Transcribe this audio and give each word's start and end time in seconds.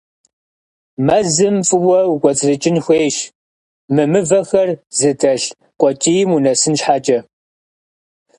Мэзым 1.05 1.55
фӀыуэ 1.67 1.99
укӀуэцӀрыкӀын 2.13 2.77
хуейщ 2.83 3.17
мы 3.93 4.03
мывэхэр 4.11 4.69
зыдэлъ 4.97 5.47
къуэкӀийм 5.79 6.29
унэсын 6.35 6.73
щхьэкӀэ. 6.79 7.19